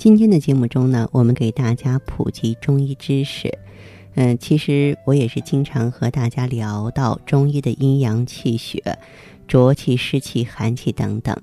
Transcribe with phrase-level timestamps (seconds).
[0.00, 3.52] 今天的节目中呢，我们给大家普及中医知识。
[4.14, 8.82] 嗯，其实我也是经常和大家聊到中医的阴阳气血、
[9.46, 11.36] 浊气、湿气、寒气等等。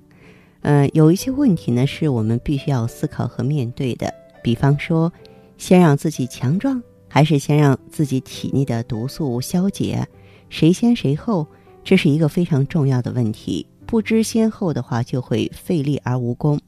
[0.62, 4.12] 嗯，有一些问题呢，是我们必须要思考和面对的。
[4.42, 5.14] 比方说，
[5.60, 10.04] 先让自己强壮，还是先让自己体内的毒素消解？
[10.50, 11.46] 谁先谁后？
[11.84, 13.68] 这是一个非常重要的问题。
[13.86, 16.60] 不知先后的话，就会费力而无功。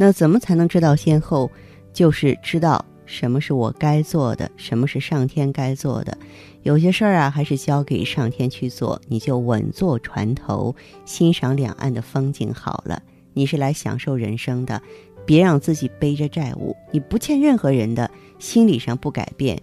[0.00, 1.50] 那怎么才能知道先后？
[1.92, 6.16] 就是知道什么是我该做的，什么是上天该做的。
[6.62, 13.02] 有些事儿啊，还是交给上天去做，你就稳坐船头，欣赏两岸的风景好了。
[13.32, 14.80] 你是来享受人生的，
[15.26, 16.76] 别让自己背着债务。
[16.92, 19.60] 你不欠任何人的，心理上不改变，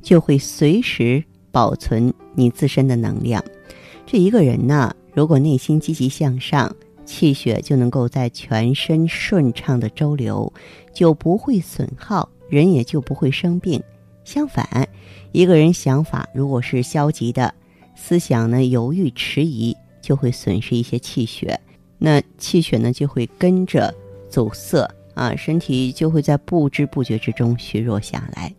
[0.00, 3.44] 就会随时保存你自身的能量。
[4.06, 6.74] 这一个人呢，如果内心积极向上。
[7.04, 10.52] 气血就能够在全身顺畅的周流，
[10.92, 13.82] 就不会损耗，人也就不会生病。
[14.24, 14.88] 相反，
[15.32, 17.54] 一个人想法如果是消极的，
[17.94, 21.60] 思想呢犹豫迟疑，就会损失一些气血，
[21.98, 23.94] 那气血呢就会跟着
[24.30, 28.54] 阻塞啊，身体就会在不知不觉之中虚弱下来。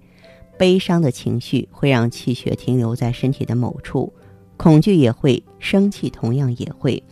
[0.58, 4.14] 悲伤的情绪会让气血停留在身体的某处，
[4.56, 7.04] 恐惧也会，生气同样也会。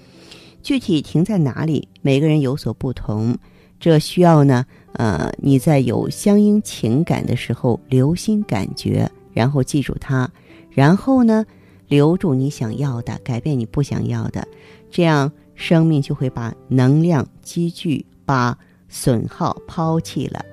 [0.64, 3.36] 具体停在哪里，每个人有所不同，
[3.82, 10.28] 这需要呢，呃，你在有相应情感的时候留心感觉，然后记住它，
[10.72, 11.46] 然后呢，
[11.90, 14.48] 留住你想要的，改变你不想要的，
[14.90, 20.44] 这样生命就会把能量积聚，把损耗抛弃了。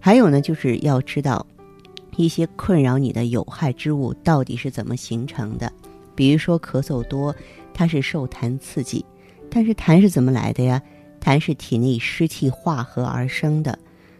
[0.00, 1.46] 还有呢，就是要知道
[2.16, 5.72] 一些困扰你的有害之物到底是怎么形成的，
[6.16, 7.32] 比如说咳嗽多，
[7.72, 9.04] 它是受痰刺激。
[9.50, 10.82] 但是痰是怎么来的呀？
[11.20, 13.78] 痰是体内湿气化合而生的。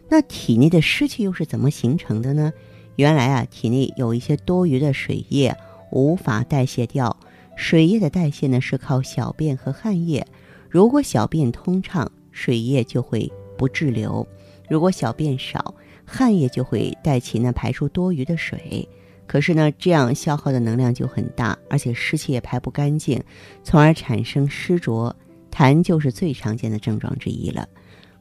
[0.09, 2.53] 那体内的湿气又是怎么形成的呢？
[2.97, 5.55] 原来啊，体内有一些多余的水液
[5.91, 7.17] 无法代谢掉。
[7.57, 10.27] 水液的代谢呢，是靠小便和汗液。
[10.69, 14.27] 如果小便通畅，水液就会不滞留；
[14.69, 18.89] 如果小便少，汗液就会带起那排出多余的水。
[19.27, 23.23] 可是呢，这样消耗的能量就很大，而且湿气也排不干净，
[23.65, 25.15] 从而产生湿浊。
[25.51, 27.67] 痰就是最常见的症状之一了。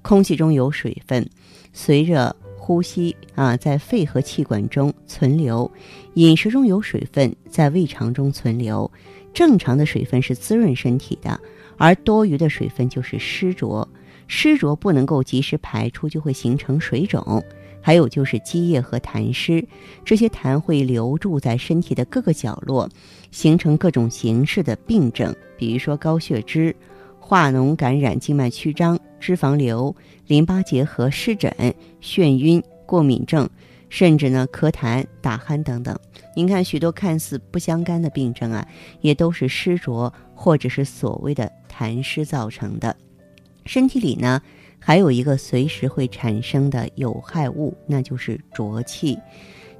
[0.01, 1.29] 空气中有水分，
[1.73, 5.69] 随着呼吸啊，在肺和气管中存留；
[6.13, 8.89] 饮食中有水分，在胃肠中存留。
[9.33, 11.37] 正常的水分是滋润身体的，
[11.75, 13.85] 而多余的水分就是湿浊。
[14.27, 17.43] 湿浊不能够及时排出，就会形成水肿。
[17.85, 19.63] 还有就是积液和痰湿，
[20.03, 22.89] 这些痰会留住在身体的各个角落，
[23.29, 26.75] 形成各种形式的病症，比如说高血脂、
[27.19, 31.53] 化脓感染、静脉曲张、脂肪瘤、淋巴结核、湿疹、
[32.01, 33.47] 眩晕、过敏症，
[33.87, 35.95] 甚至呢咳痰、打鼾等等。
[36.35, 38.67] 您看，许多看似不相干的病症啊，
[39.01, 42.97] 也都是湿浊或者是所谓的痰湿造成的。
[43.65, 44.41] 身体里呢。
[44.77, 49.17] 还有一个随时会产生的有害物，那就是浊气。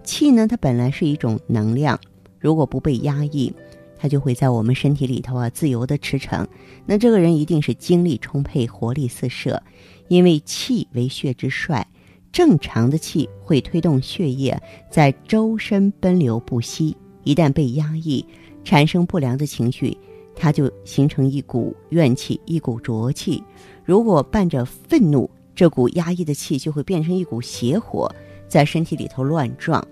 [0.04, 2.00] 气呢，它本来是一种能量，
[2.40, 3.54] 如果不被压抑，
[4.00, 6.44] 它就会在我们身体里头啊自由的驰骋。
[6.88, 9.62] 那这个人一定是精力充沛、活力四射，
[10.08, 11.86] 因为气为血之帅，
[12.32, 14.60] 正常的气会推动血液
[14.90, 16.98] 在周身奔流不息。
[17.24, 18.26] 一旦被压抑，
[18.64, 19.96] 产生不良的情绪，
[20.36, 23.44] 它就形成一股怨气，一股浊气。
[23.86, 28.14] 如果伴着愤怒，这股压抑的气就会变成一股邪火，
[28.48, 29.88] 在身体里头乱撞。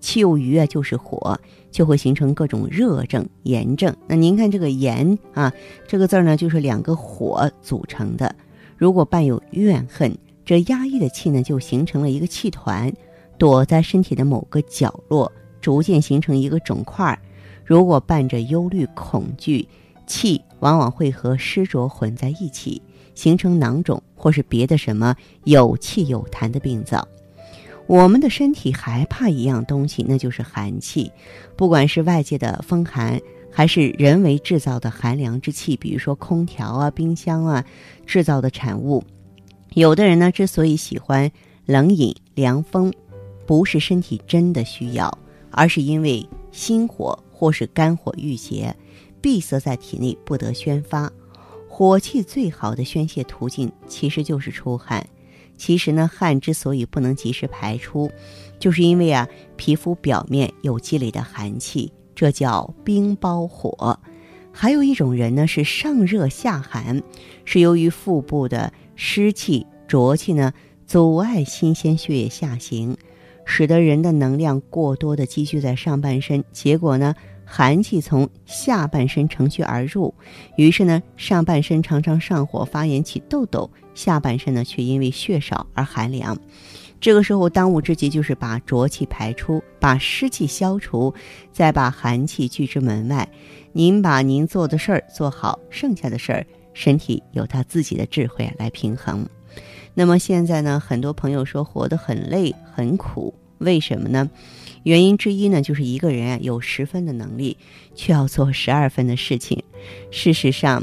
[0.00, 1.36] 气有余啊，就是火，
[1.72, 3.92] 就会形成各种热症、炎症。
[4.06, 5.52] 那您看这个“炎”啊，
[5.88, 8.32] 这个字儿呢，就是两个火组成的。
[8.76, 12.92] 如果伴有怨恨，这压抑的气呢，就形成了一个气团，
[13.38, 17.18] 躲在身体的某个角落，逐渐形成一个肿块。
[17.64, 19.66] 如果伴着忧虑、恐惧，
[20.06, 22.80] 气往往会和湿浊混在一起。
[23.18, 27.08] 形成囊肿或是别的什么有气有痰的病灶，
[27.88, 31.10] 我们的身体还怕一样东西，那就是寒气。
[31.56, 33.20] 不管是外界的风寒，
[33.50, 37.64] 还是人为制造的寒凉之气，比如说空调啊、冰箱啊
[38.06, 39.02] 制造的产物。
[39.74, 41.28] 有的人呢，之所以喜欢
[41.66, 42.92] 冷饮凉风，
[43.48, 45.18] 不是身体真的需要，
[45.50, 48.72] 而是因为心火或是肝火郁结，
[49.20, 51.10] 闭塞在体内不得宣发。
[51.78, 55.06] 火气最好的宣泄途径其实就是出汗。
[55.56, 58.10] 其实呢，汗之所以不能及时排出，
[58.58, 63.96] 就是因为啊，皮肤表面有积累的寒气，这叫冰包火。
[64.50, 67.00] 还有一种人呢，是上热下寒，
[67.44, 70.52] 是由于腹部的湿气、浊气呢，
[70.84, 72.96] 阻碍新鲜血液下行，
[73.44, 77.14] 使得人的能量过多的积聚在上半身，结果呢。
[77.50, 80.14] 寒气从下半身乘虚而入，
[80.56, 86.38] 于是呢，上半身常常上火发炎起痘痘，下半身呢却因为血少而寒凉。
[87.00, 91.14] 这个时候，当务之急就是把浊气排出，把湿气消除，
[91.50, 93.26] 再把寒气拒之门外。
[93.72, 99.26] 您把您做的事儿做好，剩下的事儿，身体有他自己的智慧来平衡。
[99.94, 104.30] 那么现在呢，很多朋友说活得很累很苦，为什么呢？
[104.84, 107.56] 原因之一呢，就是一个人啊有十分的能力，
[107.94, 109.62] 却要做十二分的事情。
[110.10, 110.82] 事实上，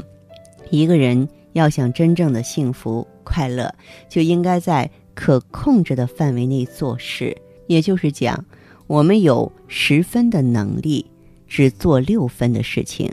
[0.70, 3.74] 一个人要想真正的幸福快乐，
[4.08, 7.36] 就应该在可控制的范围内做事。
[7.66, 8.44] 也就是讲，
[8.86, 11.04] 我们有十分的能力，
[11.48, 13.10] 只做六分的事情，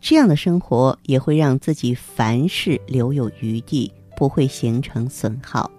[0.00, 5.70] 这样的生活也会让自己凡事留有余地，不会形成损耗。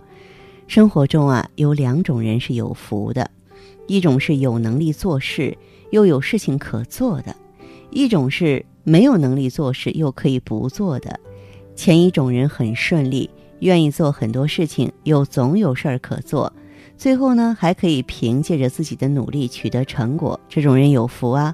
[0.74, 3.30] 生活中啊，有两种人是有福的。
[3.86, 5.56] 一种是有能力做事
[5.92, 7.36] 又有事情可做的，
[7.92, 11.20] 一种是没有能力做事又可以不做的。
[11.76, 13.30] 前一种人很顺利，
[13.60, 16.52] 愿意做很多事情，又总有事儿可做，
[16.98, 21.54] 最后呢还可以凭借着自己的努力取得成果，这种人有福啊。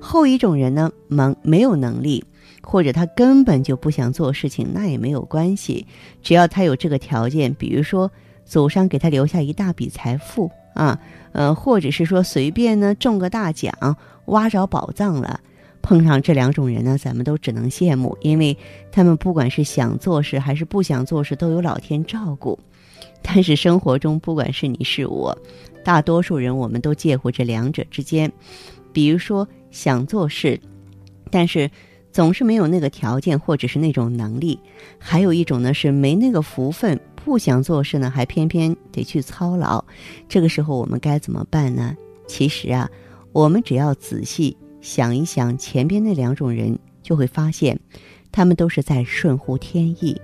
[0.00, 2.24] 后一种人呢，忙没有能力，
[2.64, 5.86] 或者他根本就不想做事情，那也没有关系，
[6.20, 8.10] 只要他有这个条件，比如说
[8.46, 10.50] 祖上给他留下一大笔财富。
[10.74, 11.00] 啊，
[11.32, 13.96] 呃，或者是说随便呢中个大奖，
[14.26, 15.40] 挖着宝藏了。
[15.80, 18.54] 碰上这两种人呢，咱们都只能羡慕，因为
[18.92, 22.58] 他们不管是想做事还是不想做事，都有老天照顾。
[23.22, 25.38] 但是生活中，不管是你是我，
[25.82, 28.30] 大多数人我们都介乎这两者之间。
[28.92, 30.60] 比如说想做事，
[31.30, 31.70] 但是
[32.12, 34.58] 总是没有那个条件或者是那种能力；
[34.98, 37.00] 还有一种呢是没那个福分。
[37.26, 39.84] 不想做事呢，还偏偏得去操劳，
[40.28, 41.96] 这个时候我们该怎么办呢？
[42.28, 42.88] 其实啊，
[43.32, 47.76] 我们只要仔细想一想前边那两种人，就会发现，
[48.30, 50.16] 他们都是在顺乎天意。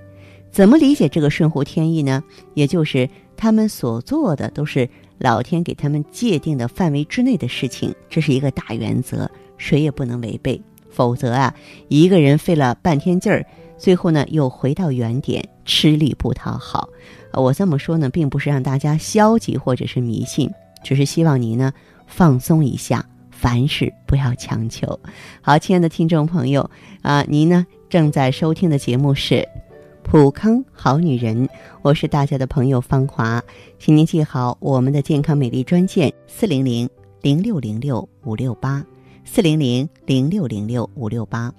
[0.49, 2.23] 怎么理解这个顺乎天意呢？
[2.53, 10.61] 也就是他们所做的都是老天给他们界定的范围之内的事情，这是一个大原则，谁也不能违背。
[10.89, 11.53] 否则啊，
[11.89, 13.45] 一个人费了半天劲儿。
[13.83, 16.87] 最后呢，又回到原点，吃力不讨好。
[17.33, 20.49] 我这么说呢，并不是让大家消极或者是迷信，
[20.85, 21.73] 只是希望您呢
[22.07, 24.97] 放松一下，凡事不要强求。
[25.41, 26.69] 好，亲爱的听众朋友
[27.01, 29.35] 啊，您呢正在收听的节目是
[30.01, 31.45] 《普康好女人》，
[31.81, 33.43] 我是大家的朋友芳华，
[33.79, 36.89] 请您记好我们的健康美丽专线：四零零
[37.21, 38.81] 零六零六五六八，
[39.25, 41.53] 四零零零六零六五六八。